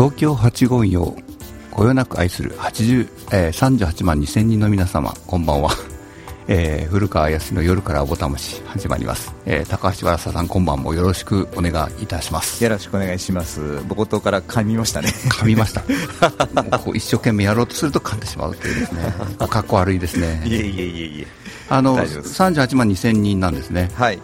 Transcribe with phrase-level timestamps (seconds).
[0.00, 1.22] 東京854
[1.70, 5.72] こよなく愛する80、えー、38万2000人の皆様こんばんは、
[6.48, 12.64] えー、古川康の夜からおぼたまし始まります、えー、高橋原さんこんばんもよろしくお願いいたします。
[12.64, 13.60] よろしくお願いします。
[13.60, 15.10] 冒頭から噛みましたね。
[15.28, 15.82] 噛みました。
[16.62, 19.14] もうこう一生懸命やろうとすると噛んでしまうというですね。
[19.50, 20.42] かっこ悪いですね。
[20.46, 21.26] いえいえいえいえ。
[21.68, 23.90] あの38万2000人なんですね。
[23.92, 24.18] はい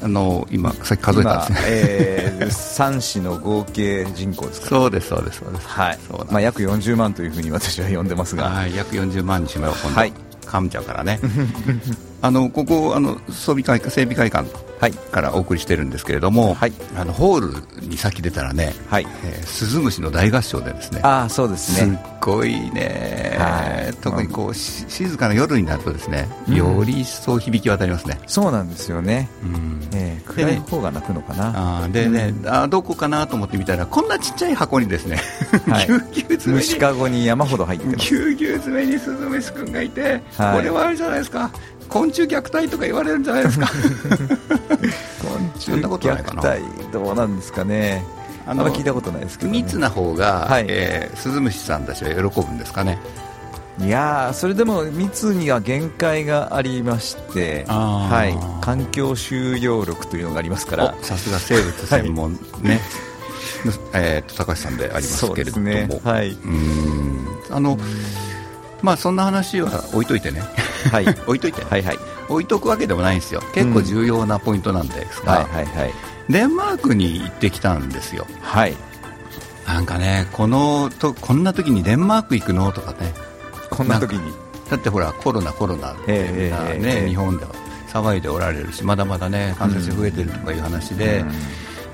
[0.00, 5.68] あの今さっき数えたんですね、えー、3市の合計人口ですかそうですそうですそうです。
[5.68, 5.98] はい。
[6.30, 8.48] まあ、約40万というふうに私は呼んでますが。
[8.48, 9.76] はい約40万にしまよう。
[9.82, 11.18] 今度、はい、噛んじゃうからね
[12.20, 14.48] あのここあの装備会整備会館
[15.10, 19.06] からお送りしてるんですけれども、はい、あのホールにさっき出たらね、はい。
[19.24, 21.00] えー、スズムシの大合唱でですね。
[21.02, 21.98] あそうですね。
[21.98, 28.20] すっごいね、はい、特にこう静かな夜になるとですね、うん、より一層響き渡りますね。
[28.26, 29.80] そうなんですよね、うん。
[29.94, 31.84] えー、暗い方が泣くのかな。
[31.84, 35.18] あでね、うん、あどこかなと思ってみたらこんなちっちゃい箱にですね、
[35.68, 38.10] はい、 ぎゅうぎゅう詰め虫かごに山ほど入ってます。
[38.10, 41.50] ぎゅうぎゅう詰めにスズムシ君がいて、はい、これはあれじゃないですか
[41.88, 43.66] 昆虫虐待とか言われるんじゃないですか。
[45.22, 48.04] 昆虫虐待どうなんですかね。
[48.46, 50.66] あの聞いたことないですけど、ね、密な方が、はい。
[50.68, 52.98] えー、スズムシさんたちは喜ぶんですかね。
[53.80, 60.94] いやそれでも密には限界がありまして、はい、環境収容力というのがありますから。
[61.02, 62.80] さすが生物専門ね、はい。
[63.94, 65.88] えー、高橋さんでありますけれども、ね。
[66.02, 67.28] はい、うん。
[67.50, 67.78] あの
[68.82, 70.42] まあそんな話は置いといてね、
[70.90, 71.98] はい、置いといて、はいはい、
[72.28, 73.42] 置いとくわけでもないんですよ。
[73.54, 75.94] 結構重要なポイントなんですが、うん、はいはいはい、
[76.28, 78.26] デンマークに行ってきたんですよ。
[78.40, 78.76] はい。
[79.66, 82.72] なんかねこのとこんな時にデンマーク行くの？
[82.72, 83.12] とかね。
[83.70, 84.32] こんな時に？
[84.70, 87.50] だってほらコロナコロナって、えー、ね、えー、日本では
[87.88, 91.32] 騒いでおられるしまだまだね感染者増えてるとかいう話で、うん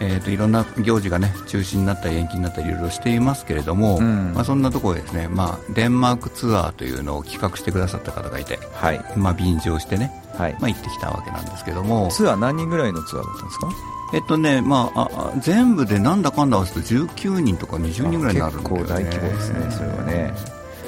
[0.01, 9.05] えーと、といろんな行事が、ね、中止になったり延期になったりいろいろしていますけれども、うん、まあ、そんなところでですね、まあ、デンマークツアーというのを企画してくださった方がいて、はい。
[9.17, 10.57] まあ、便乗してね、はい。
[10.61, 12.09] まあ、行ってきたわけなんですけども。
[12.11, 13.69] ツアー何人ぐらいのツアーだったんですか？
[14.13, 20.35] えっとねまあ、あ全部でなんだかんだ合わせると19人とか20人ぐらいになるんで、ね、結構大規模ですね、それはね。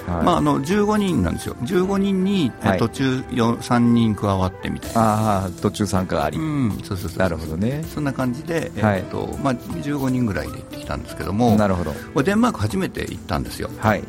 [0.07, 12.23] はい、まあ、あの15人なんですよ、15人に、はい、途中3人加わってみたいな、あ途中参加あり、うん、そうそうそうなるほどね、そんな感じで、えーとまあ、15人ぐらいで行ってきたんですけども、なるほど。
[12.23, 13.71] デンマーク初めて行ったんですよ。
[13.79, 14.03] はい。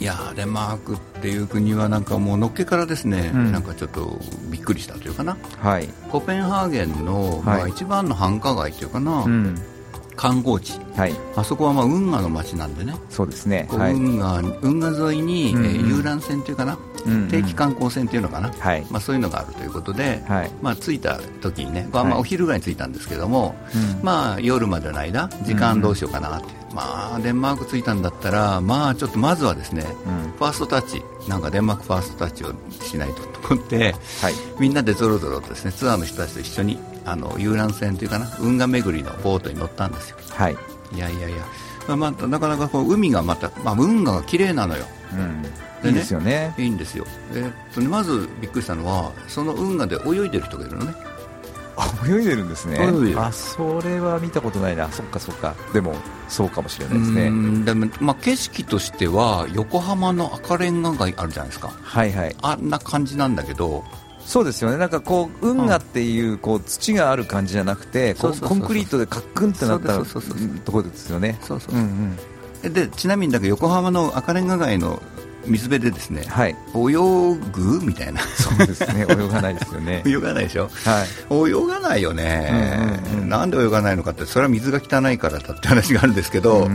[0.00, 4.18] いやデンマークっていう国はなんかもうのっけからですね、うん、なんかちょっと
[4.50, 9.60] びっくりしたというかな、はい、コペンハーゲンの、まあ、一番の繁華街というかな、うん
[10.20, 18.86] 観光地、はい、あそこはまあ運河の街なんでね、そうですね、はい、運河運河沿いに、うんうん、えー、遊覧船というかな、うんうん、定期観光船というのかな、はい。
[18.90, 20.50] まあ、そういうのがあるということで、はい。
[20.60, 23.56] まあ、着いた時にね、まあ、お昼ぐらいに着いたんですけども、はい、
[24.02, 40.16] まあ、夜までの間、時間どうしようかなって、うん、まあ、デンマーク着いたんだったら、まあ、ちょっとまずはですね、うん、ファーストタッチ、なんかデンマークファーストタッチをしないとと思って、はい、みんなでぞろぞろとですねツアーの人たちと一緒にあの遊覧船というかな運河巡りのボートに乗ったんですよ。
[40.30, 40.56] はい。
[40.94, 41.38] いやいやいや、
[41.88, 44.84] まあ、まあ、なかなかこう海がまた、まあ、運河が綺麗なのよ、
[45.82, 46.54] うん、いいですよね。
[46.58, 50.94] いいんですよ、えー、っとね、まずびっくりしたのはその運河で泳いでる人がいるのね。
[51.76, 52.78] あ泳いでるんですね。
[53.16, 54.90] あそれは見たことないな。
[54.92, 55.54] そっかそっか。
[55.72, 55.94] でも
[56.28, 57.64] そうかもしれないですね。
[57.64, 61.72] でも、まあ、景色としては横浜の赤レンガ街あるじゃないですか。
[61.82, 62.36] はいはい。
[62.42, 63.84] あんな感じなんだけど
[64.24, 64.76] そうですよね。
[64.76, 69.98] なんかこう運河っていうこう土がある感じじゃなくてコンクリートでカックンってなった
[70.64, 71.60] ところですよねそう。
[71.60, 75.02] そう、でちなみにだけ横浜の赤レンガ街の
[75.46, 76.92] 水辺でですね、はい、泳
[77.50, 78.20] ぐみたいな。
[78.20, 79.06] そうですね。
[79.08, 80.02] 泳がないですよね。
[80.06, 81.04] 泳がないでしょ、は
[81.46, 86.68] い、泳がないよね、なんで泳がないのかってそれは水が汚いからだって話があるんですけど、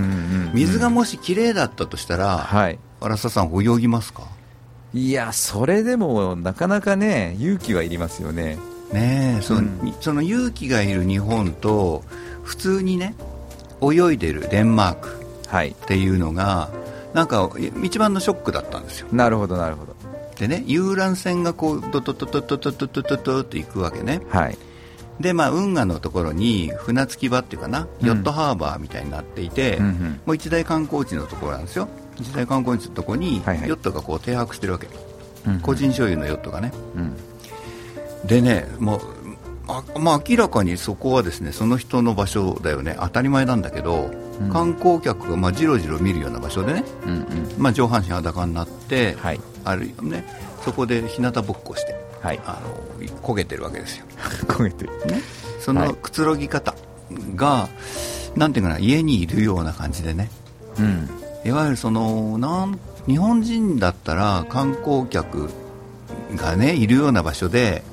[0.53, 2.79] 水がもし綺麗だったとしたら、はい、
[3.17, 4.23] さん泳ぎますか？
[4.95, 8.57] いやそれでもなかなかね勇気はいりますよね
[8.91, 12.03] ねそ,うん、その勇気がいる日本と
[12.41, 13.14] 普通にね
[13.81, 15.09] 泳いでるデンマーク
[15.84, 16.85] っていうのが、はい
[17.16, 17.49] なんか
[17.81, 19.08] 一番のショックだったんですよ。
[19.14, 19.96] なるほどなるほど。
[20.37, 24.20] でね遊覧船がこうドドドドドドドドドドって行くわけね。
[24.28, 24.58] はい。
[25.22, 31.87] でまあ運河のところに船着き場っていうかな、ヨットハーバーみたいになっていて、うんうん、もう一大観光地のところなんですよ。
[32.20, 34.88] 一大観光地のところにヨットがこう停泊してるわけ。
[34.88, 34.96] はい
[35.50, 36.72] はい、個人所有のヨットがね。
[36.96, 39.02] うん、でねもう
[39.67, 42.96] あまあ、明らかにそこはですねその人の場所だよね。
[43.00, 47.26] 当たり前なんだけど、うん、観光客がまあじろじろ見るような場所でね、うんうん、
[47.58, 50.23] まあ、上半身裸になって、はい、あるよね
[50.64, 52.61] そこで日向ぼっこして、はい、あ
[53.00, 54.06] の焦げてるわけですよ。
[54.47, 55.22] 焦げてる、ね、
[55.59, 56.76] そのくつろぎ方
[57.35, 57.70] が、は
[58.35, 60.29] い、なんていうかな家にいるような感じでね。
[60.78, 61.09] うん、
[61.46, 65.50] いわゆるそのなん日本人だったら観光客
[66.36, 67.84] がねいるような場所で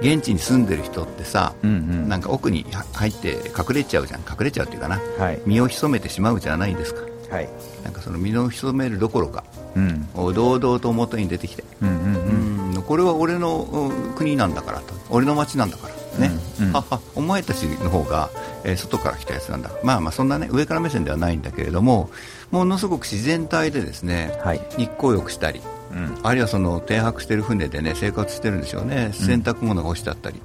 [0.00, 4.20] 現地に住んでる人ってさ、うんうん、なんか奥に入って隠れちゃうじゃん。
[4.20, 7.00] 隠れちゃうっていうかな、はい、身を潜めてしまうじゃないですか、
[7.30, 7.48] はい、
[7.82, 9.42] なんかその身を潜めるどころか、
[9.74, 14.94] うん、堂々と表に出てきて、うんうんうん、これは俺の国なんだからと。
[15.08, 16.30] 俺の町なんだからね、
[16.60, 18.30] うんうん、ははお前たちの方が、
[18.64, 19.70] えー、外から来たやつなんだ。
[19.82, 22.10] まあまあそんなね上から目線ではないんだけれども
[22.50, 25.60] ものすごく自然体でですね、はい、日光浴したり、
[25.92, 30.40] うん、あるいはその停泊している船でね生活してるんでしょうね、洗濯物が干してあったり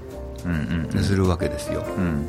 [1.02, 1.84] するわけですよ。
[1.86, 2.28] うん。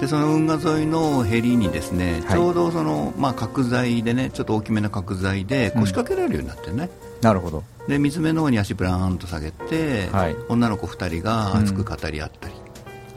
[0.00, 6.90] でその運河沿いのへりにですね、はい、ちょうどその、まあ、角材でねちょっと大きめな角材で腰掛けられるようになってね、
[7.22, 7.62] なるほど。
[7.88, 12.53] で水目の方に足ブラーンと下げて、はい、女の子2人が熱く語り合ったり、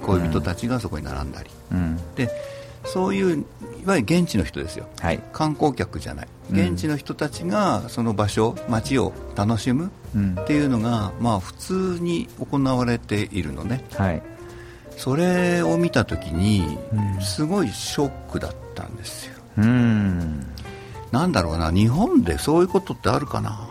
[0.07, 2.29] 恋人たちがそこに並んだり、うん、で
[2.85, 6.27] そういういわゆる現地の人ですよ、はい、観光客じゃない。
[6.49, 9.91] 現地の人たちがその場所街を楽しむ
[10.41, 14.23] っていうのが、まあ、普通に行われているのね、はい、
[14.95, 16.77] それを見た時に
[17.21, 20.45] すごいショックだったんですよ、うん、
[21.11, 23.69] なんだろうな日本でそういうことってあるかな、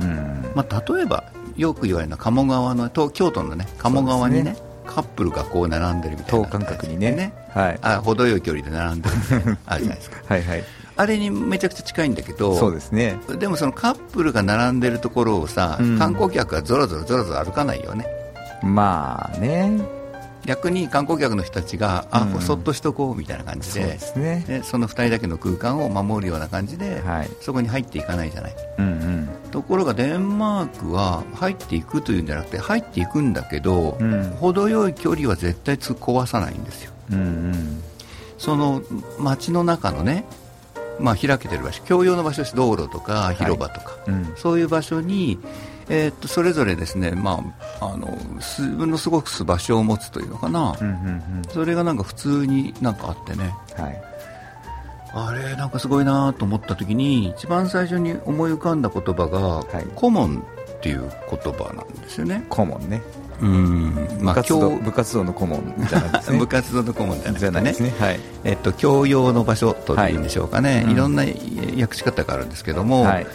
[0.00, 0.52] うん。
[0.54, 1.24] まあ、例えば
[1.56, 7.12] よく言われるのは鴨川の京都のね鴨川にねカップルがこう並んでるみたいな等間隔にね。
[7.12, 9.86] ね、はい、あ程よい距離で並んでるみたいなあるじ。
[9.86, 10.64] ゃないですかはい、はい、
[10.96, 13.18] あれにめちゃくちゃ近いんだけどそうですね。
[13.38, 18.06] でもそのカップルが並んでるところをさ、うん、観光客がぞろぞろぞろぞろ歩かないよね。
[18.62, 19.78] まあね
[20.44, 37.82] 逆に観光客の人たちが、あ、うん、そっとしとこうみたいな感じでそね、でその2人だけの空間を守るような感じで、はい、そこに入っていかないじゃない、うんうん、ところがデンマークは入っていくというんじゃなくて入っていくんだけど、うん、程よい距離は絶対壊さないんですよ、うんうん、
[38.38, 38.82] その
[39.18, 40.24] 街の中のね
[41.00, 42.54] まあ、開けてる場所共用の場所です。
[42.54, 45.40] 道路とか広場とか、はいうん、そういう場所に
[45.88, 47.42] えー、っとそれぞれですね、ま
[47.80, 54.02] あ、あの自分のすごく場所を持つというのかな、うんうんうん、それがなんか普通になんかあってね、はい、
[55.12, 60.44] あれなんかすごいなと思った時に一番最初に思い浮かんだ言葉が、はい、顧問
[60.76, 62.44] っていう言葉なんですよね。
[62.50, 63.00] 顧問ね。
[63.40, 63.94] うん。
[64.20, 67.94] まあ、部活動部活動の顧問じゃないですね部活動の顧問じゃないですね。
[67.98, 71.22] はい、えっと、教養の場所というんでしょうかね、はい、いろんな
[71.80, 73.26] 訳し方があるんですけども、はい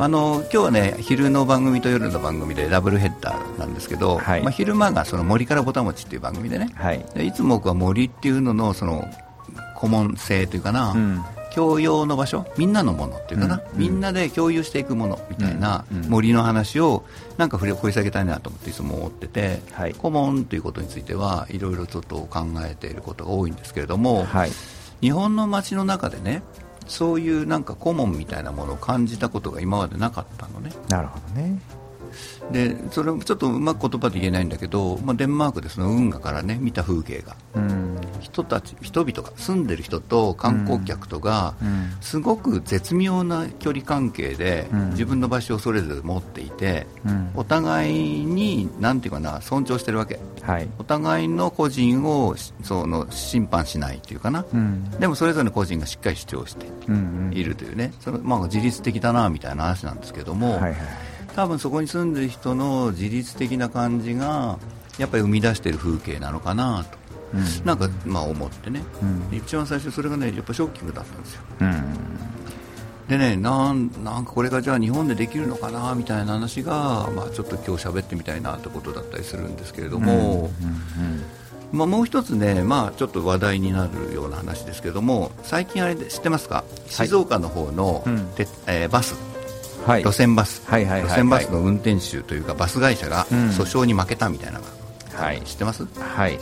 [0.00, 9.04] あの今日はね昼の番組と夜の番組でダブルヘッダーなんですけど、はい、まあ、昼間がその森からぼたもちっていう番組でね、はい、でいつも僕は森っていうののその
[9.74, 17.04] 顧問性というかな、うん、共用の場所みんなのものっていうかな、うん、みんなで共有していくものみたいな森の話を
[17.36, 24.50] なんか掘り下げたいなと思っていつも思ってて、はい、顧問ということについてはいろいろちょっと考えていることが多いんですけれども、はい、
[25.00, 26.42] 日本の街の中でね
[26.88, 30.72] そういうなんか顧問みたいなものを感じたことが今までなかったのね。
[30.88, 31.58] なるほどね。
[32.50, 37.87] でそれもちょっとうまく言葉で言えないんだけど、まあ、デンマークでその運河からね見た風景が、うん、
[38.20, 41.54] 人たち人々が住んでる人と観光客とが、
[42.00, 46.86] すごく絶妙な距離関係で、自分の場所をそれぞれ持っていて、
[47.34, 54.44] お互いに何ていうかな尊重してるわけ、はい、お互いの個人をその審判しないというかな、
[54.98, 56.66] でもそれぞれの個人がしっかり主張して
[57.32, 60.52] いるというね、そのまあ、自律的だなみたいな話なんですけども。
[60.52, 60.74] はいはい
[61.38, 64.58] 多分そこに住んでる人の自律的な感じが
[64.98, 66.97] やっぱり生み出している風景なのかなと、うん、
[67.64, 68.82] なんかまあ思ってね、
[69.30, 71.84] うん、一番最初それがねやっぱショッキングだったんですよ、うん、
[73.08, 80.50] でねなんなんかこれがじゃあ日本でできるのかなみたいな話が、まあ、ちょっと今日喋ってみたいなってことだったりするんですけれども、
[81.72, 86.64] まあ、もう一つね、まあ、ちょっと話題になるような話ですけども最近あれ知ってますか？
[86.86, 88.04] 静岡の方の、はい、
[88.66, 89.14] えー、バス。
[89.86, 94.64] はい、路線バス、路線バスの運転手というかバス会社が訴訟に負けたみたいなの
[95.14, 95.86] が、はい、知ってます？
[95.98, 96.38] はい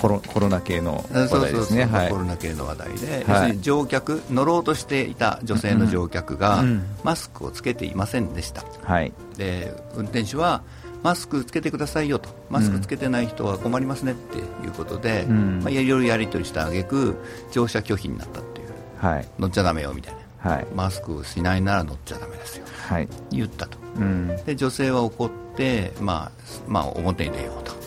[0.00, 1.88] コロコロナ系の話題ですね。
[2.08, 6.64] コロナ系の話題で、はい、乗客乗ろうとしていた女性の乗客が、
[7.04, 10.62] マスクをつけていませんでした、はい、で運転手は
[11.02, 12.28] マスクつけてくださいよと。
[12.50, 17.16] マスクつけてない人は困りますねっていうことで、うん、まあ、いろいろやり取りした挙句
[17.52, 20.20] 乗車拒否になったっていう、はい、乗っちゃだめよみたいな。
[20.40, 27.79] はい、マスクをしないなら乗っちゃだめですよ、はい、言ったと、うん、で女性は怒って、まあまあ、表に出ようと、うん、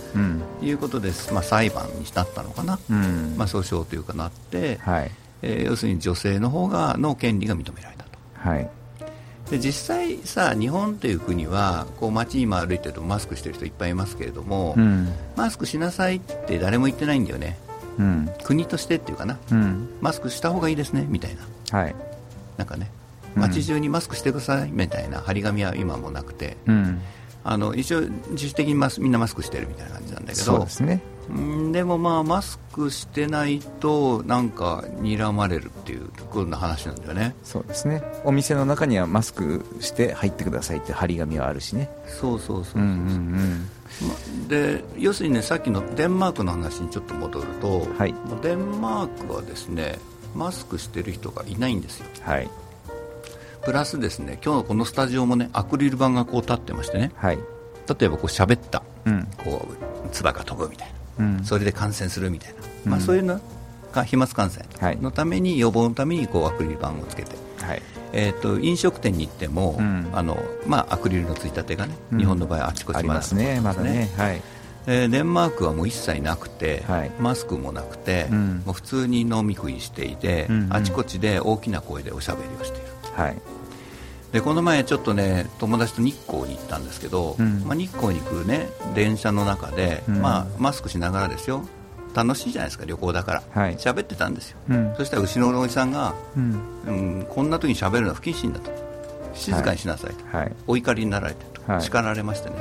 [0.61, 5.11] いうことです、まあ、裁判になったのかな、うん、まあ、訴訟というかなって、はい。
[5.41, 8.09] えー、要するに女性の方がの権利が認められたと。
[8.35, 8.69] はい。
[9.49, 17.57] で実際さ日本という国はこう街今歩いてるとマスクしてる人いっぱいいますけれども、うん、マスクしなさいって誰も言ってないんだよね、
[17.99, 21.35] うん、国としてっていうかな、うん、マスクした方がいいですねみたい
[21.71, 21.95] な、はい、
[22.57, 22.89] なんかね。
[23.35, 27.01] 街中にマスクしてくださいみたいな張り紙は今もなくて、うん、
[27.43, 30.45] あの一応自主的にマスみんなマスクしてるみたいな感じなんだけど。
[30.45, 31.01] そうですね。
[31.71, 37.35] でもまあマスクしてないとなんか睨まれるっていうこんな話なんだよね。
[37.43, 38.03] そうですね。
[38.25, 41.89] お店の中にはマスクして入ってくださいって張り紙はあるしね。
[42.07, 43.67] そうそうそうそう,、うんうん
[44.31, 49.99] うん、で要するにねさっきのデンマークの話にちょっと戻ると、はい、デンマークはですね
[50.35, 52.05] マスクしてる人がいないんですよ。
[52.21, 52.49] はい
[53.65, 59.67] プラスですね今日のこのスタジオもねアクリル板がこう立ってましてね、はい、例えばこう喋った、うん、こ
[60.05, 63.39] う唾が飛ぶみたいな、うん、それで感染するみたいな、うん、まあ、そういうの
[63.93, 64.65] が飛沫感染
[65.01, 67.81] のために、予防のためにこうアクリル板をつけて、はい。
[68.11, 69.77] えーと、飲食店に行っても、
[70.13, 74.41] あのまあ、アクリルのついたてがね、日本の場合あちこちありますねまだね、はい。
[74.87, 83.37] えー、デンマークはもう一切なくて、はい、マスクもなくて、うん、もう普通に飲み食いしていて、うんうん、あちこちで大きな声でおしゃべりをしている、はい、
[84.31, 91.63] でこの前ちょっとね友達と日光に行ったんですけど、うん、まあ、日光に来るね電車の中で、うん、まあ、マスクしながらですよ。
[92.15, 93.73] 楽しいじゃないですか旅行だから。
[93.77, 97.25] 喋、はい、ってたんですよ、うん、そしたら後ろのおじさんが、うん。
[97.27, 98.71] こんな時に喋るのは不謹慎だと。
[99.33, 102.55] 静かにしなさいと、はい、お怒りになられてと、叱られましてね、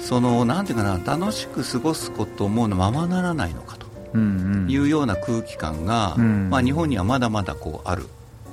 [0.00, 3.88] そのなんていうかな楽しく過ごすこともままならないのかと。
[4.16, 8.06] いうような空気感が、まあ、日本にはまだまだこうある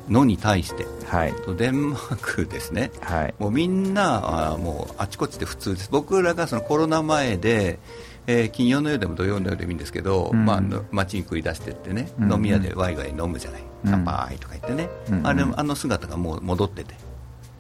[0.10, 5.90] のに対して、はい、デンマークですね、はい、もうみんなあもうあちこちで普通です。
[5.92, 7.80] 僕らがそのコロナ前で、
[8.28, 14.90] えー、金曜の夜でも土曜の夜でもいいんですけど、うん、まあ、街に繰り出してってね、うん、飲み屋でワイワイ飲むじゃない、うん、乾杯とか言ってね、
[15.24, 16.96] あれあの姿がもう戻ってて、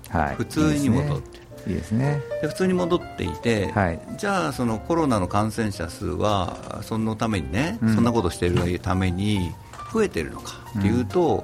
[0.09, 1.37] はい、普通に戻って。
[1.39, 1.45] る。
[1.67, 2.21] いいですね。
[2.41, 9.51] で普通に戻っていて、はい、じゃあそのコロナの感染者数はそのためにね、そんなことしているために
[9.91, 11.43] 増えてるのかっていうと、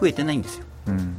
[0.00, 1.16] 増えてないんですよ、うん、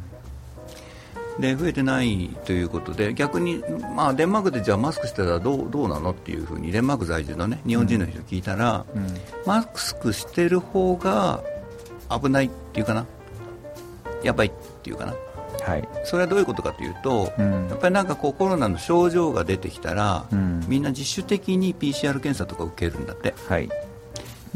[1.39, 3.63] で増えてないということで逆に、
[3.95, 9.07] まあ、デンマークでじゃあマスクしてたらどうどうなのっていうふうにデンマーク在住の、ね、日本人の人に聞いたら、うん、
[9.45, 11.43] マスクしてる方が
[12.09, 13.05] 危ないっていうかな。
[14.23, 14.51] やばいっ
[14.83, 15.13] ていうかな、
[15.63, 23.69] はい、それはどういうことかというと、うん、やっぱりなんかこうコロナの症状が出てきたら、うん、みんな自主的に PCR 検査とか受けるんだって、はい、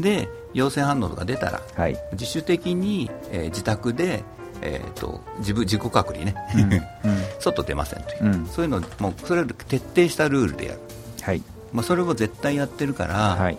[0.00, 4.22] で陽性反応とか出たら、はい、自主的に、えー、自宅で、
[4.60, 6.82] えーと、自分自己隔離ね、うんうん、
[7.40, 10.80] 外出ませんという、うん、そういうのもうそれを徹底したルールでやる、
[11.22, 11.42] はい。
[11.72, 13.58] まあ、それを絶対やってるから、はい、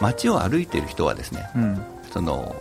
[0.00, 1.46] 街を歩いている人はですね、
[2.10, 2.56] その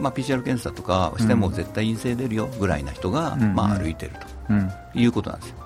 [0.00, 4.12] まあ、PCR 検査とかしても絶対陰性出るよぐらいな人が、まあ、歩いてる
[4.48, 5.56] と、いうことなんですよ、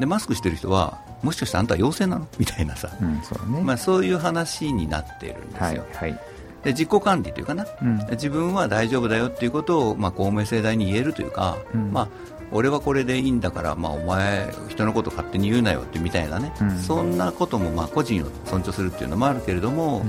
[0.00, 2.26] でマスクしてる人はもしかしてあんたは陽性なの？
[2.38, 2.90] みたいなさ、
[3.22, 3.62] そうね。
[3.62, 5.84] まあ、そういう話になってるんですよ。
[5.94, 12.08] はい、はいで自己管理というかな、うん、自分は大丈夫だよっていうことを、まあ、公明正大に言えるというか、うん、まあ、
[12.52, 20.04] 俺はこれでいいんだから、まあ、お前、人のこと勝手に言うなよってみたいなね、うん、そんなことも、まあ、個人を尊重するっていうのもあるけれども、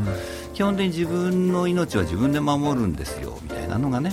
[0.53, 4.11] 基本的に自分の命は自分で守るんですよみたいなのがね、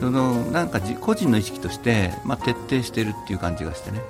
[0.00, 4.00] そのなんか個人の意識として、まあ、徹底してるっていう感じがしてね、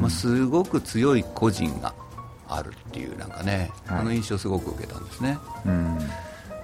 [0.00, 1.94] まあ、すごく強い個人が
[2.48, 5.38] あるっていうなんかね、はい、あの印象をすごく受けたんですね。
[5.66, 5.98] うん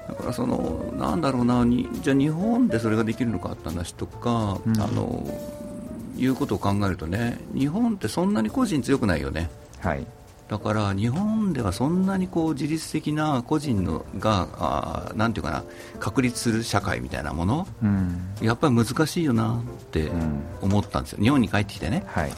[0.08, 5.26] だからそのなんだろうなにじゃあ日本でそれができるのかって話とか、うん、あの
[6.16, 9.50] いうことを考えるとね日本ってそんなに個人強くないよね。
[9.80, 10.06] はい。
[10.48, 15.64] だから日本ではそんなにこう自律的な個人のがあなんていうかな
[15.98, 20.08] 確立する社会みたいなもの、うん、やっぱり難しいよなって
[20.62, 22.32] 思ったんですよ、日本に帰ってきてね、はい、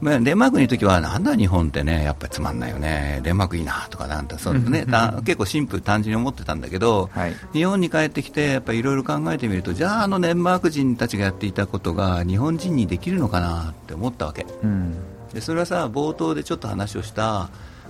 [0.00, 4.86] まあ、デンマークにいるときは、なんだ日本ってね、やっぱりつまんないよね、デンマークいいなとかなんて、そうね、
[5.24, 14.94] 結構シンプル、単純に思ってたんだけど、はい、日本に帰ってきて、やっぱりいろいろ考えてみると、じゃあ、あのデンマーク人たちがやっていたことが、日本人にできるのかなって思ったわけ、うん、
[15.32, 17.48] でそれはさ、冒頭でちょっと話をした、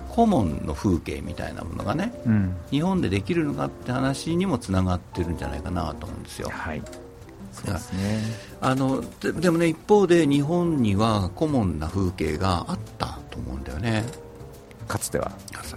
[0.09, 6.49] 顧問の風景みたいなものがね、うん、日本でできるのかって話にもつながってるんじゃないかなと思うんですよ。
[6.51, 6.81] はい
[7.65, 8.21] そうですね。
[8.61, 14.03] あのででもね一方で日本にはコモンな風景があったと思うんだよね。
[14.87, 15.31] かつては。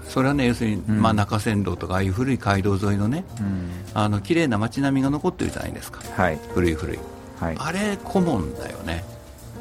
[0.09, 6.99] それはね要するに、うん、まあ、中山道とかああいう古い街道沿いのね、うん、あの綺麗な街並みが残ってるじゃないですか、はい、古い古い、
[7.41, 9.05] はい、あれコモンだよね。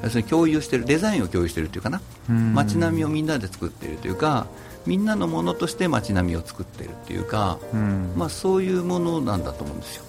[0.03, 2.01] 要するに共有してるデザインを共有してるっていうかな。
[2.53, 4.45] 街並みをみんなで作っているというか
[4.85, 10.03] みんなのものとして街並みを作っているっていうか、うん、まあ、そういうものなんだと思うんですよ。
[10.03, 10.08] うんう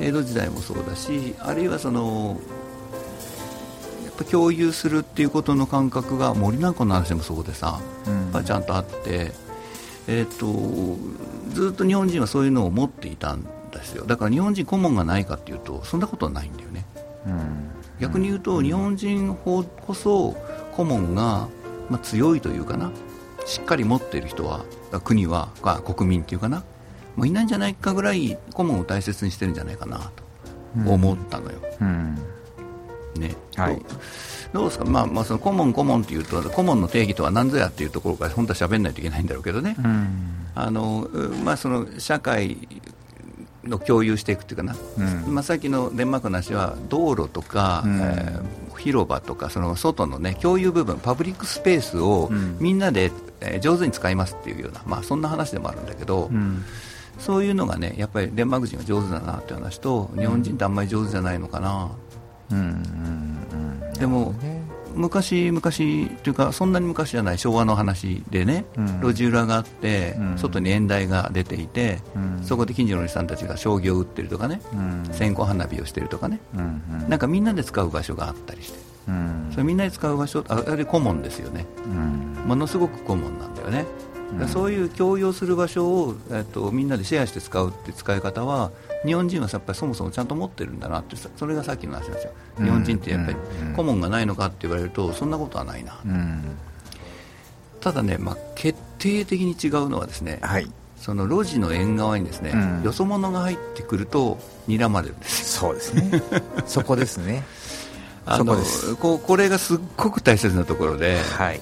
[0.00, 2.38] 江戸時代もそうだしあるいはその
[4.04, 7.80] やっぱ共有するっていうことの感覚が森なんかの話もそうでさ、
[8.34, 9.32] うん、ちゃんとあって、
[10.06, 10.98] えーと、
[11.52, 14.06] ずっと日本人はそういうのを持っていたんですよ。
[14.06, 16.86] だから日本人顧問がないかっていうとそんなことはないんだよね。
[17.26, 20.34] うん、逆に言うと、日本人こそ
[20.72, 21.48] 顧問が、
[21.90, 22.90] まあ、強いというかな。
[23.46, 24.64] しっかり持っている人は
[25.04, 25.48] 国は
[25.84, 26.64] 国民っていうかな
[27.16, 31.58] もういないんじゃないかぐらい顧問を大切にしてるんじゃないかなと思ったのよ。
[31.80, 32.18] うん。
[33.18, 33.34] ね。
[33.56, 33.82] はい、
[34.52, 41.08] どうですか、まあまあ、その顧問、顧問っていうと顧問の定義とは何ぞやっていうところから本当は喋らないといけないんだろうけどね、うん、あの
[41.44, 42.56] まあ、その社会
[43.64, 45.34] の共有していくっていうかな、うん。
[45.34, 52.30] まあ、さっきのデンマークの話は道路とか、うん、えー、広場とかその外の、ね、共有部分パブリックスペースを
[52.60, 56.64] みんなで、えー、上手に使いますっていうような、まあ、そんな話でもあるんだけど、うん、
[57.18, 61.90] そういうのがねやっぱりデンマーク人は上手だなって話と日本人ってあんまり上手じゃないのかな。
[62.50, 64.32] うんうんうん、でも、
[64.96, 65.60] 昔々
[66.22, 74.60] というかそんなに昔じゃない昭和の話でね、うん、路地裏があって、うん、外に縁台が出ていて、うん、そこで近所のおじさんたちが将棋を打ってるとかね、
[75.12, 76.40] 線香花火をしてるとかね、
[77.08, 78.78] なんかみんなで使う場所があったりして、
[79.50, 81.66] それみんなで使う場所あれ顧問ですよね、
[82.46, 83.84] ものすごく顧問なんだよね。
[84.48, 88.70] そういう共用する場所を、えっと、みんなでシェアして使うって使い方は
[89.04, 93.36] 日本人はやっぱりそもそもちゃんと持ってるんだなってそれがさっきの話なんですよ、日本人ってやっぱり
[93.76, 96.00] 顧問がないのかって言われるとそんなことはないな、
[97.80, 105.58] ただね、まあ、決定的に違うのはですね、はい、その路地の縁側にですね、うん、よそ者が入ってくると睨まれるんです。
[105.58, 106.22] そうですね。
[106.66, 107.44] そこですね。
[108.26, 108.56] あの
[108.98, 111.60] ここれがすっごく大切なところで,、はい、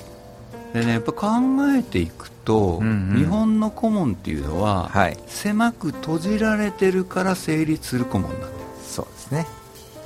[0.75, 1.29] でね、やっぱ考
[1.75, 8.47] えていくと、うんうん、日本の顧問っていうのは、はい、狭く閉じられてるから成立する顧問なんだ。
[8.49, 8.53] よ
[8.83, 9.47] そうですね、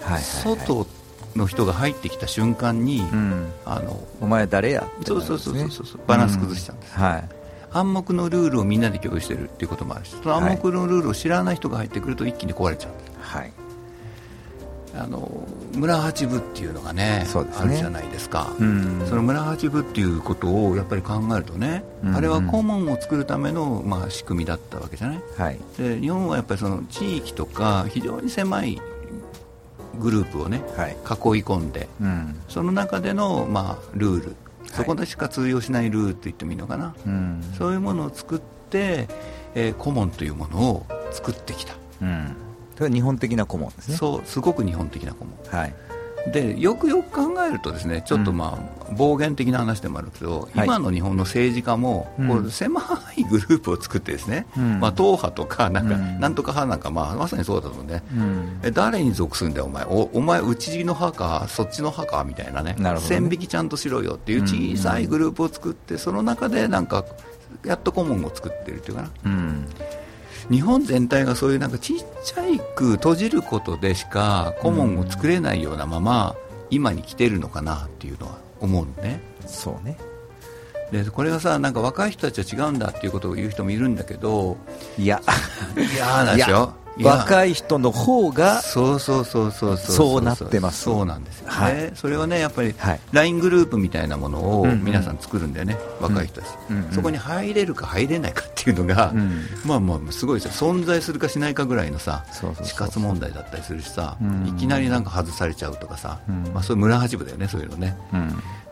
[0.03, 0.87] はい、はい、外
[1.35, 6.01] の人が入ってきた瞬間に、うん、あのお前誰やって、ね、そうそうそうそうそう。
[6.07, 7.29] バランス崩しちゃうんです、うん、はい。
[7.71, 13.53] 暗黙のルールをみんなで共有してるっていうこともあるしその暗黙のルールを知らない人が入ってくると一気に壊れちゃう、はい、
[14.99, 22.09] あの村八部っていうのがね、ね、あるじゃないですか、うん、その村八部っていうことをやっぱり考えるとね、うん。
[22.11, 28.81] うん、あれは顧問を作るための、まあ、仕組みだったわけじゃない、はい、で日本はやっぱりその地域とか非常に狭い
[29.99, 30.97] グループをね、はい、囲い
[31.45, 34.37] 込んで、うん、その中での、まあ、ルール。
[34.73, 39.09] そこでしか通用しないルールと言ってもいいのかな、はい、そういうものを作って、
[39.55, 41.75] えー、顧問というものを作ってきた。
[42.03, 42.37] うん
[42.79, 43.97] それは日本的な顧問ですね。
[43.97, 45.61] そうすごく日本的な顧問。
[45.61, 45.75] はい。
[46.31, 52.83] でよくよく考えるとですねちょっとまあ、暴言的な話でもあるけど、はい、今の日本の政治家も、こう狭
[53.17, 59.85] いグループを作ってですね、うん、まあ、党派とかなんか、うん、なんとか派なんか、まあ、まさにそうだと思うね、うん、え誰に属するんだよお前。
[59.85, 62.77] おお前うちの派かそっちの派かみたいなね。
[62.79, 63.01] なね。
[63.01, 67.05] 線引きちゃんとしろよっていう小さいグループを作って、その中でなんか
[67.65, 69.11] やっと顧問を作ってるっていうかな。
[70.51, 76.37] うん日本全体がそういうなんかちっちゃいく閉じることでしか顧問を作れないようなまま
[76.71, 79.21] 今に来てるのかなっていうのは思うのね。
[79.47, 79.97] そうね。
[80.91, 84.57] でこれがさなんか若い人たちは違うんだっていうことを言う人もいるんだけど
[84.99, 85.21] いや。
[85.77, 90.83] いやなんですよ若い人の方がそうそうそうそうそうなってます。
[90.83, 92.75] そうなんですよ、ね、はい、それはねやっぱり
[93.13, 100.73] LINE グループみたいなものを皆さん作るんだよね、うん、若い人たち、うん、そこに入れるか入れないかっていうのが、うん、まあまあすごいですよ。
[100.73, 102.25] 存在するかしないかぐらいのさ
[102.63, 106.21] 死活問題だったりするしさ、いきなりなんか外されちゃうとかさ、
[106.53, 107.97] まあ、そういう村八分だよねそういうのね、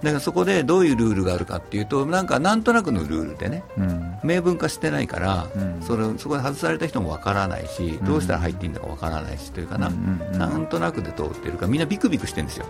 [0.02, 12.66] だからそこでどういうルールがあるかっていうとなんかなんとなくのルールでね、うん、明文化してないから、うん、それそこで外された人もわからないし、どうしたら入っていいんだかわからないしというかな、なんとなくで通ってるかみんなビクビクしてるんですよ、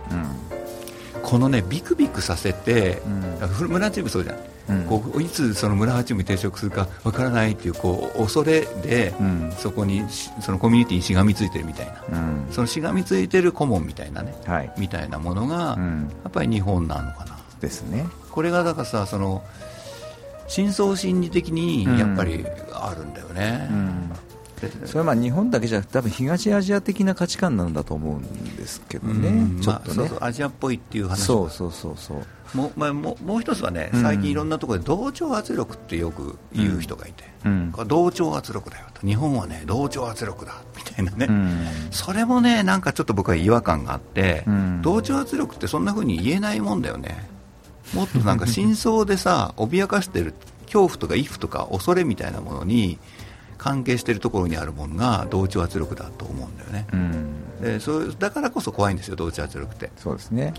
[1.21, 3.01] このねビクビクさせて、
[3.67, 4.43] 村チームそうじゃんうん、
[4.89, 10.03] こういつその村八部に定職するかわからないっていうこう恐れで、うん、そこに
[10.41, 15.77] そのコミュニティにしがみついてるみたいな、うん、そのしがみついてる顧問みたいなね、はい、みたいなものが、
[16.23, 17.37] やっぱり日本なのかな。
[17.59, 18.05] ですね。
[18.31, 19.43] これがだからさその
[20.47, 23.69] 深層心理的にやっぱりあるんだよね、
[24.85, 32.17] それはまあ日本だけじゃなくて多分東アジア的な価値観なんだと思うんですけどね、ちょっとね、まあ、そうそうアジアっぽいっていう話そうそうそうそう。
[32.53, 39.05] も,、まあ、ももう一つはね最近いろんなところで同調圧力ってよく言う人がいて、うん、同調圧力だよと。
[39.05, 47.27] 日本はね同調圧力だみたいなね、うん、それもねなんかちょっと僕は違和感があって、うん、同調圧力ってそんなふうに言えないもんだよね。
[47.93, 50.33] もっとなんか真相でさ 脅かしてる
[50.65, 52.99] 恐怖とか畏怖とか恐れみたいなものに
[53.57, 59.91] 関係しているところにあるものが同調圧力だと思うんだよね、うん、でそうだからこそ怖いんですよ同調圧力って。
[59.97, 60.53] そうですね。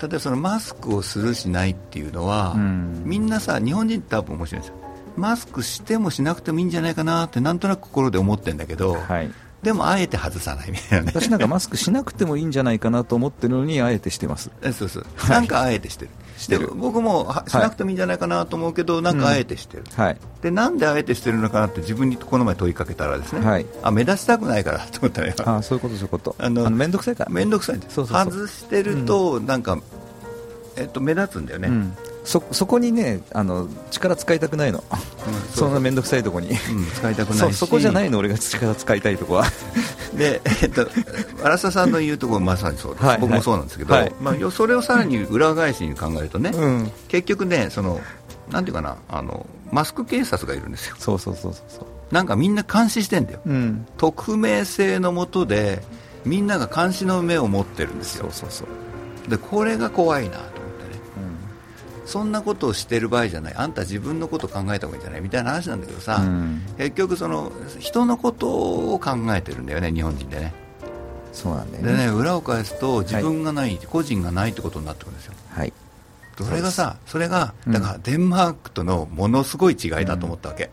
[0.00, 4.74] 例えばそのマスクをするしないっていうのは、うん、みんなさ日本人って多分面白いんですよ。
[5.16, 9.30] マスクしてもしなくてもいいんじゃないかなってなんとなく心で思ってるんだけど、はい、
[9.64, 14.50] でもあえて外さないみたいな、ね、私なんかマスクしなくてもいいんじゃないかなと思ってるのにあえてしてます。
[14.72, 16.10] そうそう、なんかあえてしてる。
[16.36, 16.72] してる。
[16.74, 26.36] 僕もしなくてもいいんじゃないかなと思うけど、はい、なんかあえてしてる、はい、でなんであえてしてるのかなって自分にこの前問いかけたらですね、はい、あ目立ちたくないからと思ったらあそういうことそういうこと。
[26.38, 27.30] あの面倒くさいから。
[27.30, 27.76] 面倒くさい。
[27.76, 29.78] んです外してると、なんか、
[30.76, 38.38] えっと、目立つんだよね、うんそそこにねあの力使いたくないの、うん、そんな面倒くさいとこに、うん、使いたくないそこじゃないの俺が。
[38.38, 39.44] 力使いたいとこは。
[40.16, 40.88] で、えっと、
[41.42, 48.00] 荒田さんの言うところまさにそうです、はい、僕もそうなんですけど、はい、まあ、それをさらに裏返しに考えるとね、うん、結局ねその
[48.50, 50.96] なんていうかなあのマスク警察がいるんですよ。
[50.98, 55.82] そうそうそうそうなんかみんな監視してんだよ、うん、匿名性のもとで
[56.24, 58.28] みんなが監視の目を持ってるんですよ。
[58.30, 59.30] そうそうそう。
[59.30, 60.38] でこれが怖いな
[62.06, 63.54] そんなことをしてる場合じゃない。
[63.54, 65.20] あんた自分のことを考えた方がいいんじゃない？
[65.20, 68.48] みたいな話なんだけどさ、うん、結局その人のこと
[68.94, 70.52] を考えてるんだよね日本人でね。
[71.32, 71.92] そうなんだよね。
[71.92, 75.34] でね裏を返すと自分がない、はい、個人がないってことになってくるんですよ。
[75.50, 75.72] はい。
[76.36, 80.70] それがさそれがだからデンマークとのものすごい違いだと思ったわけ、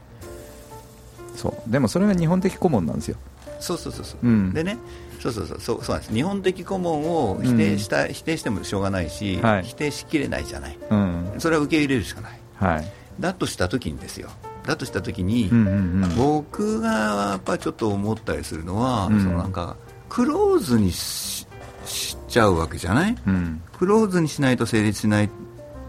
[1.31, 1.71] うん、そう。
[1.71, 3.17] でもそれが日本的顧問なんですよ。
[3.59, 4.77] そうそうそうそう、うん、でね
[5.21, 5.59] そうそうそう。
[5.59, 6.13] そうそうなんです。
[6.13, 14.29] 日本的顧問を否定した、うん、否定してもしょうがないし、はい、否定しきれないじゃない、うん、それは受け入れるしかない、はい、だとした時にですよ。
[14.65, 16.89] だとした時に、うんうんうん、僕が
[17.31, 19.75] やっぱちょっと思ったりするのは、うん、そのなんか
[20.09, 21.47] クローズにし
[21.85, 25.29] しちゃうわけじゃない、うん、クローズにしないと成立しないっ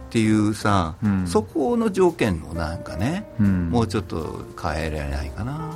[0.08, 5.70] ていうさ、うん、そこの条件をなんかね、もうちょっと変えられないかな。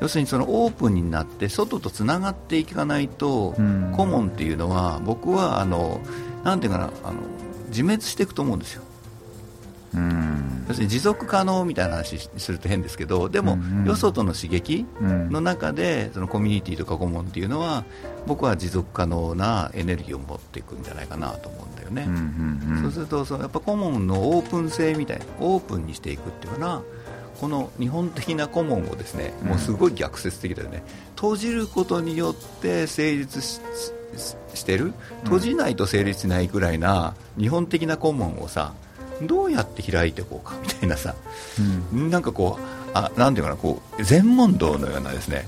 [0.00, 6.00] 要するにそのオープンになって外とつながっていかないと、うん、顧問っていうのは僕はあの
[6.44, 7.20] なんていうかなあの
[7.68, 8.82] 自滅していくと思うんですよ。
[9.94, 17.84] うん、要するに持続可能みたいな話すると変ですけどでも、うんうん、よそとの刺激の中でそのコミュニティとか顧問っていうのは
[18.26, 26.82] 僕は持続可能なエネルギーを持っていくんじゃないかなと思うんだよね、うんうんうん、そうするとそのやっぱ顧問のオープン性みたいなオープンにしていくっていうかな
[27.40, 30.82] この日本的な顧問をですね、もうすごい逆説的だよね、
[31.14, 33.60] 閉じることによって成立し
[34.64, 34.92] てる、
[35.24, 38.72] 閉じないと成立しないぐらいな日本的な顧問をさ、
[39.22, 41.14] どうやって開いていこうかみたいなさ、
[41.92, 42.62] うん、なんかこう、
[42.94, 45.46] あなんていうかな、こう全問答のようなですね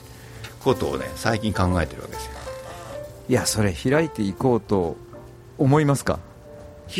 [0.62, 2.32] ことをね最近考えてるわけですよ。
[3.28, 4.96] いや、それ開いていこうと
[5.58, 6.18] 思いますか？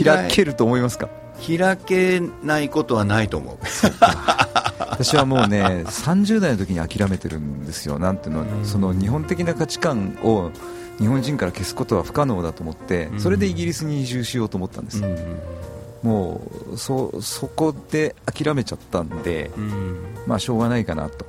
[0.05, 1.09] 開けると思いますか？
[1.47, 3.59] 開けないことはないと思う
[5.05, 7.99] 私はもうね30代の時に諦めてるんですよ。
[7.99, 10.51] なんていうのその日本的な価値観を
[10.99, 15.03] 日本人から消すことは不可能だと思ってそれでイギリスに移住しようと思ったんです、
[16.03, 19.51] もうそそこで諦めちゃったんで、
[20.27, 21.25] まあしょうがないかなと。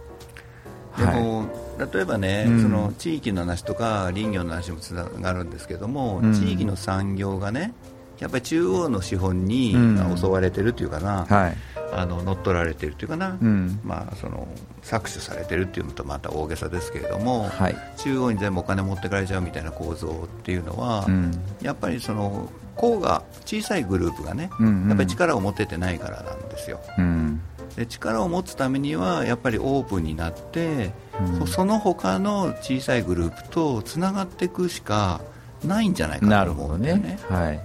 [0.98, 1.46] でも、は
[1.90, 7.74] い、例えばね、うん、その地域の話とか林業の話もつながるんですけども、うん、地域の産業がね
[8.20, 9.74] やっぱり中央の資本に
[10.18, 11.58] 襲われてるというかな、はい、
[11.94, 14.48] あの乗っ取られてるというかな、うん、まあ、その
[14.82, 26.80] 搾取されてるっていうのとまた大げさですけれども、はい、中央に全部お金持ってかれちゃうみたいな構造っていうのは、うん、やっぱりその甲が小さいグループがね、うんうん、やっぱり力を持ててないからなんですよ。
[26.98, 27.42] うん。
[27.76, 30.94] で力を持つためにはやっぱりオープンになって、
[31.40, 35.22] うん、その他の小さいグループとつながっていくしか
[35.64, 37.20] ないんじゃないかと思うんだよね。
[37.30, 37.60] はい、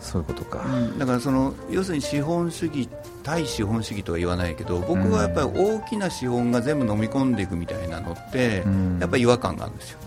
[0.00, 2.88] そういうことか、うん、だからその要するに資本主義
[3.28, 9.98] 対資本主義とは言わないけど僕はやっぱり大きな資本が全部飲み込んでいくみたいなのって、うん、やっぱり違和感があるんですよ、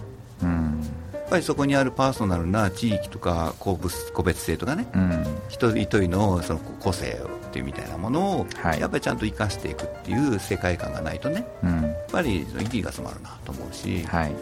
[0.41, 0.81] うん、
[1.13, 3.77] やっぱりそこにあるパーソナルな地域とか個
[4.13, 14.35] 個別性とかね、うん、一人一人のその個性っていうみたいなものを、はい、やっぱりちゃんと生かしていくっていう世界観がないとね、やっぱり意義が詰まるなと思うし、はい。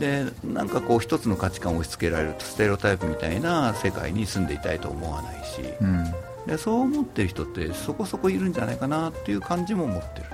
[0.00, 6.04] でなんかこう一つの価値観を押し付けられるとステレオタイプみたいな世界に住んでいたいと思わないし、うん、
[6.46, 10.26] でそう思ってる人ってそこそこいるんじゃないかなっていう感じも持ってる。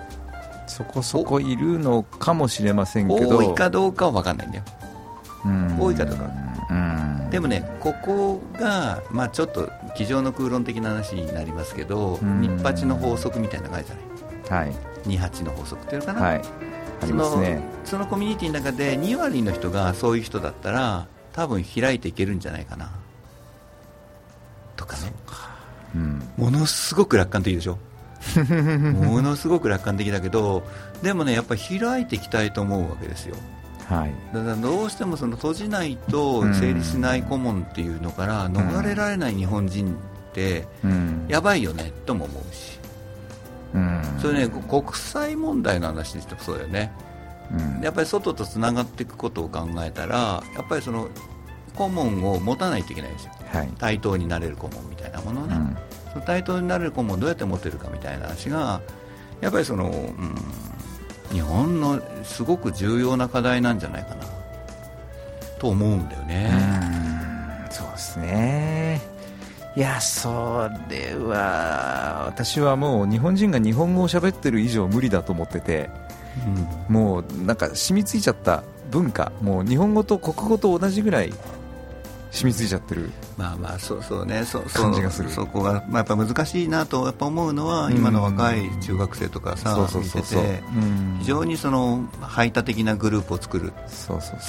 [0.67, 3.39] そこそこいるのかもしれませんけど。
[3.39, 4.65] 多いかどうかは分かんないんだよ、
[5.45, 6.31] うん、多いかどうか、
[6.71, 16.43] うん、でもねここが、まあ、ちょっと机上の空論的な話になりますけど、うん、日八の法則みたいな感じじゃない、はい、二八の法則っていうのかな、はい。
[17.03, 17.61] ありますね。
[17.85, 22.93] そのコミュニティの中で2割の人がそういう人だったら多分開いていけるんじゃないかな。
[24.77, 25.03] とかね。
[25.07, 25.13] うん、
[26.41, 27.79] ものすごく楽観的でしょ？
[28.93, 30.63] ものすごく楽観的だけど
[31.03, 33.37] でもねやっぱり開いていきたいと思うわけですよ。
[33.87, 39.93] はい、だからどうしてもその閉じないと成立しない顧問っていうのから逃れられない日本人
[40.31, 40.65] って
[41.27, 42.79] やばいよねとも思うし、
[43.75, 46.93] うん、それね国際問題の話にしてもそうだよね。
[47.53, 51.09] うん、やっぱり外とつながっていくことを考えたらやっぱりその
[51.75, 55.77] 顧問を持たないといけないですよ、はい、対等になれる顧問みたいなものをね、うん、
[56.27, 58.81] 対等になれる顧問をどうやって持てるかみたいな話が
[59.41, 60.35] やっぱりその、うん、
[61.33, 64.25] 日本のすごく重要な課題なんじゃないかな。
[65.59, 66.51] と思うんだよね。
[67.71, 69.01] そうですね。
[69.77, 75.89] いやそれは私はもう日本人が日本語を喋ってる以上無理だと思ってて、
[76.89, 79.31] うん、もうなんか染みついちゃった文化。
[79.41, 81.33] もう日本語と国語と同じぐらい
[82.31, 84.45] 染みついちゃってるまあまあそうそうね。
[84.45, 85.31] そ感じがする。
[85.31, 90.63] そこが、まあ、やっぱ難しいなとやっぱ思うのは、今の若い中学生とかさ見てて。
[91.21, 93.73] 非常にその排他的なグループを作る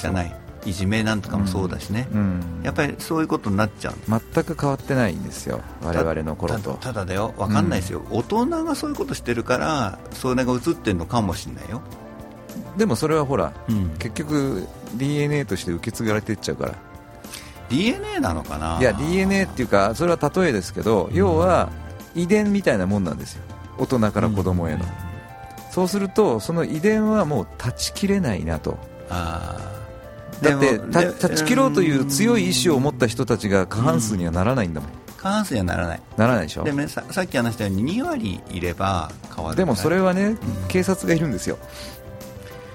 [0.00, 0.42] じゃない。
[0.64, 2.20] いじめなんとかもそうだしね、うん。
[2.20, 3.94] うん、やっぱりそういうことになっちゃう。
[4.08, 6.74] 全く変わってないんですよ、我々の頃と。
[6.80, 11.82] ただだよ、分かんないですよ、うん、大人がそういうことしてるから、それが映ってるのかもしれないよ。
[12.76, 13.52] でもそれはほら、
[13.98, 16.74] 結局 DNA として受け継がれていっちゃうから
[17.72, 18.78] DNA なのかな？
[18.80, 21.70] いや DNA っていうかそれは例えですけど、要は
[22.14, 23.42] 遺伝みたいなもんなんですよ。
[23.78, 24.84] 大人から子供への、
[25.70, 28.78] そうするとその遺伝はもう断ち切れないなと。
[29.08, 29.70] あ
[30.42, 36.02] だって断ち切ろうという強い意志を持った人たちが過半数にはならないんだもん、過半数にはならない。
[36.16, 36.64] ならないでしょ？
[36.64, 39.56] でも、ね、ささっき話したように2割いれば変わる。
[39.56, 41.58] でもそれはね、うん、警察がいるんですよ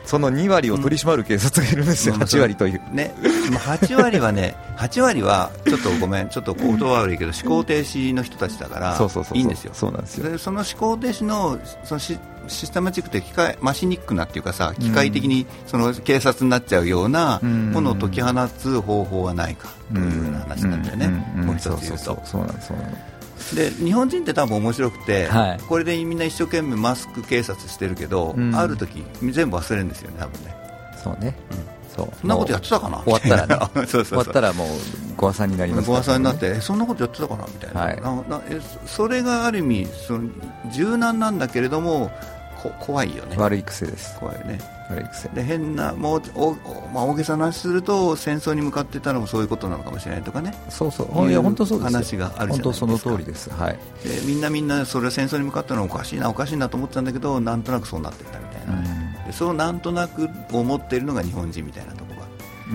[0.07, 8.97] その2割を取り締まる警察がいるんですよ、うん、8割という、ね、8割はね、 8割はちょっとごめん、ちょっと言葉悪いけど、思考停止の人たちだから、
[9.33, 10.31] いいんですよ、そうなんですよ。
[10.31, 12.17] でその思考停止のそのシ
[12.47, 22.21] システマチックって機械マシニックなっていうかさ、機械的にその警察になっちゃうようなものを解き放つ方法はないかというような話なんだよね、もう一つ言うと。
[22.23, 22.67] そうなんです。
[22.67, 23.16] そうなんです
[23.55, 30.55] で日本人って多分面白くて、はい、これでみんな一生懸命マスク警察してるけど、うん、ある時全部忘れるんですよね、多分ね。
[31.03, 31.57] そうね、うん、
[31.95, 32.09] そう。
[32.19, 32.97] そんなことやってたかな？
[33.03, 33.69] 終わったらね。
[33.73, 34.67] そうそう終わったらもう
[35.15, 37.45] ご破産になります、ね、ご破産になってそんなことやってたかな？
[37.45, 37.81] みたいな。
[37.81, 38.41] はい、なな
[38.85, 40.29] それがある意味その
[40.73, 42.11] 柔軟なんだけれども
[42.61, 43.35] こ怖いよね。
[43.37, 44.17] 悪い癖です。
[44.19, 44.59] 怖いよね。
[44.89, 45.29] 悪い癖。
[45.29, 46.53] で変なもうお、
[46.93, 50.53] まあ、大げさな話すると戦争に向かってたのもそういうことなのかもしれないとかね。
[50.69, 51.29] そうそう。
[51.29, 52.85] いや本当そうです話があるじゃないですか。
[52.85, 53.49] 本当その通りです。
[53.49, 53.79] はい。
[54.03, 62.27] でみんなみんなそれは戦争に向かったのはおかしいなおかしいなと思ってたんだけどなんとなくそうなってたみたいな、うん、でそのなんとなく思っているのが日本人みたいなところが、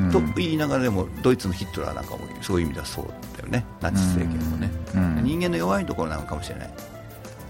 [0.05, 3.65] うん、と言いながらでもドイツのヒットラーなんかもそういう意味ではそうだよね。
[3.81, 6.71] ナチス政権もね、うん、人間の弱いところなのかもしれない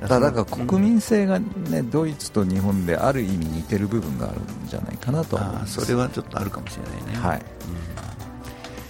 [0.08, 7.42] だだから国民性が、ね、ドイツと日本である意味似てる部分があるんじゃないかなと思いますそれはちょっとあるかもしれないね、はい。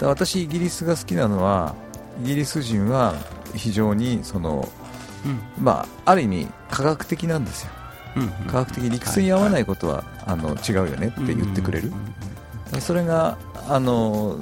[0.00, 1.74] うん、私、イギリスが好きなのは
[2.22, 3.14] イギリス人は
[3.54, 4.68] 非常にその、
[5.24, 5.40] うん。
[5.62, 7.70] まあ、ある意味科学的なんですよ、
[8.16, 10.04] うんうん、科学的理屈に合わないことは、はい。
[10.26, 11.92] あの違うよねって言ってくれる、
[12.80, 13.36] それが
[13.68, 14.38] あの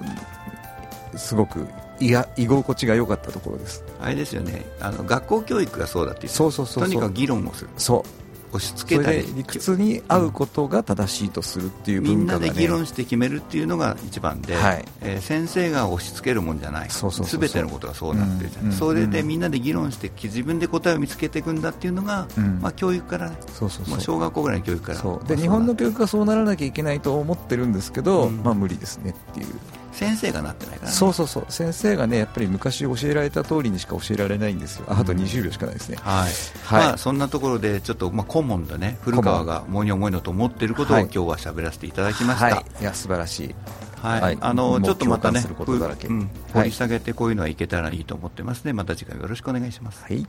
[1.17, 1.67] すごく
[2.01, 3.85] いや居心地が良かったところです。
[4.01, 4.65] あれですよね。
[4.81, 7.71] あの学校教育がそうだってそうそうそうとにかく議論をする。
[7.77, 8.21] そう。
[8.53, 9.25] 押し付けたり。
[9.35, 14.85] 理屈に合うことが正しいとするっていう文化が、ね、みんなで議論して決めるっていうのが一番で、はい。
[15.03, 16.91] えー、先生が押し付けるもんじゃない。
[16.91, 23.31] すべてのことがそうなってるうん、それでみんなで議論して自分で答えを見つけていくんだっていうのが、うん、まあ、教育から。
[23.31, 24.01] ねそうそうそう。
[24.01, 25.19] 小学校ぐらいの教育から。
[25.25, 29.47] で日本の教育がそうならなきゃいけないと思ってるんですけど、うん、まあ無理ですねっていう
[29.93, 31.45] 先生がなってないから、ね、そうそうそう。
[31.49, 34.87] 先生がねやっぱり昔教えられた通りにしか教えられないんですよ。
[34.89, 36.31] あと20秒しかないですね、はい、
[36.65, 39.91] はい、まあ、そんなところでちょっと、まあ、顧問だね古川が思い。
[39.91, 43.55] に思いのと思っていることを、今日は喋らせていただきました、はい、いや素晴らしい。
[44.01, 50.03] はい、あのちょっとまたね、うん、掘り下げてこういうのはいけたらいいと思ってますね、また次回よろしくお願いします。
[50.03, 50.27] はい